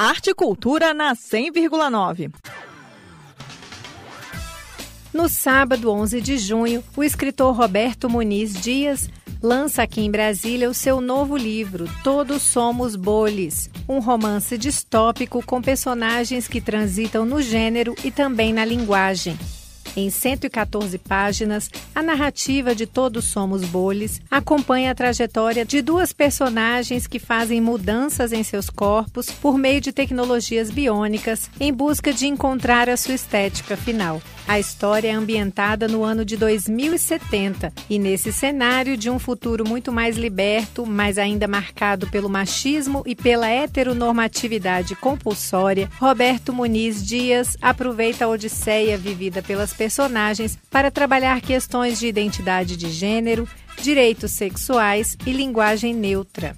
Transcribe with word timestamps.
Arte 0.00 0.30
e 0.30 0.34
Cultura 0.34 0.94
na 0.94 1.16
100,9. 1.16 2.32
No 5.12 5.28
sábado 5.28 5.90
11 5.90 6.20
de 6.20 6.38
junho, 6.38 6.84
o 6.96 7.02
escritor 7.02 7.52
Roberto 7.52 8.08
Muniz 8.08 8.54
Dias 8.54 9.10
lança 9.42 9.82
aqui 9.82 10.00
em 10.02 10.08
Brasília 10.08 10.70
o 10.70 10.74
seu 10.74 11.00
novo 11.00 11.36
livro, 11.36 11.90
Todos 12.04 12.42
Somos 12.42 12.94
Boles, 12.94 13.68
um 13.88 13.98
romance 13.98 14.56
distópico 14.56 15.44
com 15.44 15.60
personagens 15.60 16.46
que 16.46 16.60
transitam 16.60 17.24
no 17.24 17.42
gênero 17.42 17.96
e 18.04 18.12
também 18.12 18.52
na 18.52 18.64
linguagem. 18.64 19.36
Em 19.98 20.10
114 20.10 20.96
páginas, 20.96 21.68
a 21.92 22.00
narrativa 22.00 22.72
de 22.72 22.86
Todos 22.86 23.24
Somos 23.24 23.64
Boles 23.64 24.20
acompanha 24.30 24.92
a 24.92 24.94
trajetória 24.94 25.64
de 25.64 25.82
duas 25.82 26.12
personagens 26.12 27.08
que 27.08 27.18
fazem 27.18 27.60
mudanças 27.60 28.32
em 28.32 28.44
seus 28.44 28.70
corpos 28.70 29.28
por 29.28 29.58
meio 29.58 29.80
de 29.80 29.90
tecnologias 29.90 30.70
biônicas 30.70 31.50
em 31.58 31.72
busca 31.72 32.12
de 32.12 32.28
encontrar 32.28 32.88
a 32.88 32.96
sua 32.96 33.14
estética 33.14 33.76
final. 33.76 34.22
A 34.48 34.58
história 34.58 35.08
é 35.08 35.12
ambientada 35.12 35.86
no 35.86 36.02
ano 36.02 36.24
de 36.24 36.34
2070 36.34 37.70
e 37.90 37.98
nesse 37.98 38.32
cenário 38.32 38.96
de 38.96 39.10
um 39.10 39.18
futuro 39.18 39.68
muito 39.68 39.92
mais 39.92 40.16
liberto, 40.16 40.86
mas 40.86 41.18
ainda 41.18 41.46
marcado 41.46 42.06
pelo 42.06 42.30
machismo 42.30 43.02
e 43.04 43.14
pela 43.14 43.46
heteronormatividade 43.46 44.96
compulsória, 44.96 45.90
Roberto 46.00 46.50
Muniz 46.50 47.06
Dias 47.06 47.58
aproveita 47.60 48.24
a 48.24 48.28
odisseia 48.28 48.96
vivida 48.96 49.42
pelas 49.42 49.74
personagens 49.88 50.58
para 50.70 50.90
trabalhar 50.90 51.40
questões 51.40 51.98
de 51.98 52.06
identidade 52.06 52.76
de 52.76 52.90
gênero, 52.90 53.48
direitos 53.80 54.32
sexuais 54.32 55.16
e 55.26 55.32
linguagem 55.32 55.94
neutra. 55.94 56.54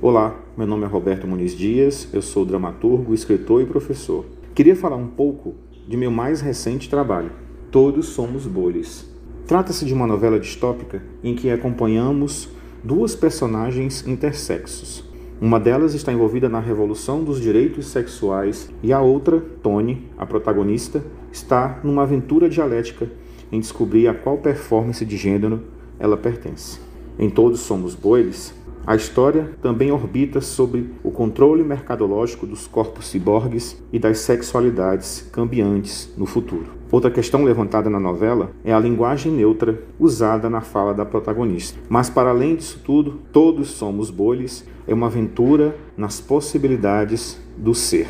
Olá, 0.00 0.34
meu 0.58 0.66
nome 0.66 0.82
é 0.82 0.88
Roberto 0.88 1.28
Muniz 1.28 1.56
Dias, 1.56 2.08
eu 2.12 2.20
sou 2.20 2.44
dramaturgo, 2.44 3.14
escritor 3.14 3.62
e 3.62 3.66
professor. 3.66 4.26
Queria 4.52 4.74
falar 4.74 4.96
um 4.96 5.06
pouco 5.06 5.54
de 5.86 5.96
meu 5.96 6.10
mais 6.10 6.40
recente 6.40 6.90
trabalho, 6.90 7.30
Todos 7.70 8.06
Somos 8.06 8.48
Bolhas. 8.48 9.06
Trata-se 9.46 9.84
de 9.84 9.94
uma 9.94 10.06
novela 10.06 10.40
distópica 10.40 11.00
em 11.22 11.36
que 11.36 11.50
acompanhamos 11.50 12.48
duas 12.82 13.14
personagens 13.14 14.04
intersexos. 14.08 15.04
Uma 15.42 15.58
delas 15.58 15.92
está 15.92 16.12
envolvida 16.12 16.48
na 16.48 16.60
revolução 16.60 17.24
dos 17.24 17.40
direitos 17.40 17.88
sexuais 17.88 18.70
e 18.80 18.92
a 18.92 19.00
outra, 19.00 19.40
Tony, 19.60 20.08
a 20.16 20.24
protagonista, 20.24 21.04
está 21.32 21.80
numa 21.82 22.04
aventura 22.04 22.48
dialética 22.48 23.10
em 23.50 23.58
descobrir 23.58 24.06
a 24.06 24.14
qual 24.14 24.38
performance 24.38 25.04
de 25.04 25.16
gênero 25.16 25.64
ela 25.98 26.16
pertence. 26.16 26.78
Em 27.18 27.28
Todos 27.28 27.58
Somos 27.58 27.96
Bois, 27.96 28.54
a 28.86 28.96
história 28.96 29.50
também 29.62 29.92
orbita 29.92 30.40
sobre 30.40 30.90
o 31.04 31.10
controle 31.10 31.62
mercadológico 31.62 32.46
dos 32.46 32.66
corpos 32.66 33.06
ciborgues 33.06 33.80
e 33.92 33.98
das 33.98 34.18
sexualidades 34.18 35.28
cambiantes 35.32 36.12
no 36.16 36.26
futuro. 36.26 36.66
Outra 36.90 37.10
questão 37.10 37.44
levantada 37.44 37.88
na 37.88 38.00
novela 38.00 38.50
é 38.64 38.72
a 38.72 38.80
linguagem 38.80 39.32
neutra 39.32 39.80
usada 39.98 40.50
na 40.50 40.60
fala 40.60 40.92
da 40.92 41.06
protagonista. 41.06 41.78
Mas, 41.88 42.10
para 42.10 42.30
além 42.30 42.56
disso 42.56 42.80
tudo, 42.84 43.20
todos 43.32 43.70
somos 43.70 44.10
bolhas 44.10 44.64
é 44.86 44.92
uma 44.92 45.06
aventura 45.06 45.76
nas 45.96 46.20
possibilidades 46.20 47.38
do 47.56 47.74
ser. 47.74 48.08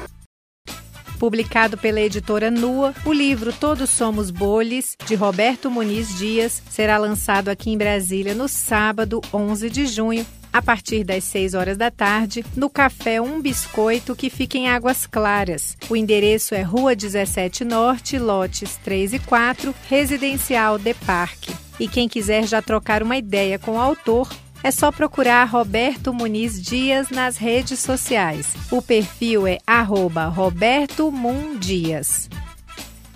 Publicado 1.19 1.79
pela 1.79 2.01
editora 2.01 2.51
Nua, 2.51 2.93
o 3.07 3.13
livro 3.13 3.53
Todos 3.53 3.91
Somos 3.91 4.31
Bolhas, 4.31 4.97
de 5.07 5.15
Roberto 5.15 5.71
Muniz 5.71 6.19
Dias, 6.19 6.61
será 6.69 6.99
lançado 6.99 7.49
aqui 7.49 7.71
em 7.71 7.79
Brasília 7.79 8.35
no 8.35 8.49
sábado, 8.49 9.21
11 9.33 9.71
de 9.71 9.87
junho, 9.87 10.27
a 10.53 10.61
partir 10.61 11.05
das 11.05 11.25
6 11.25 11.55
horas 11.55 11.77
da 11.77 11.91
tarde, 11.91 12.45
no 12.55 12.69
Café 12.69 13.21
Um 13.21 13.41
Biscoito, 13.41 14.15
que 14.15 14.29
fica 14.29 14.59
em 14.59 14.69
Águas 14.69 15.07
Claras. 15.07 15.77
O 15.89 15.97
endereço 15.97 16.55
é 16.55 16.63
Rua 16.63 16.95
17 16.95 17.65
Norte, 17.65 18.19
lotes 18.19 18.77
3 18.85 19.15
e 19.15 19.19
4, 19.19 19.75
Residencial 19.89 20.79
de 20.79 20.95
Parque. 20.95 21.55
E 21.81 21.89
quem 21.89 22.09
quiser 22.09 22.47
já 22.47 22.61
trocar 22.61 23.03
uma 23.03 23.17
ideia 23.17 23.59
com 23.59 23.73
o 23.73 23.81
autor, 23.81 24.29
é 24.63 24.71
só 24.71 24.93
procurar 24.93 25.45
Roberto 25.45 26.15
Muniz 26.15 26.63
Dias 26.63 27.11
nas 27.11 27.37
redes 27.37 27.81
sociais. 27.81 28.55
O 28.71 28.81
perfil 28.81 29.47
é 29.47 29.59
arroba 29.67 30.27
Roberto 30.27 31.11
Mundias. 31.11 32.29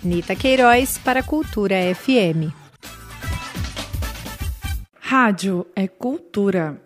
Nita 0.03 0.35
Queiroz 0.35 0.97
para 0.97 1.23
Cultura 1.23 1.75
FM. 1.95 2.53
Rádio 4.99 5.65
é 5.75 5.87
cultura. 5.87 6.81